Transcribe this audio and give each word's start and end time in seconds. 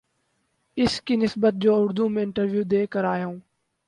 اس 0.77 0.93
کی 1.01 1.15
نسبت 1.15 1.53
جو 1.63 1.75
اردو 1.81 2.07
میں 2.09 2.23
انٹرویو 2.23 2.63
دے 2.71 2.85
کر 2.93 3.03
آ 3.03 3.15
یا 3.17 3.25
ہو 3.25 3.35